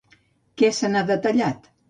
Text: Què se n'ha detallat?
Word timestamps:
Què 0.61 0.71
se 0.79 0.91
n'ha 0.95 1.05
detallat? 1.13 1.71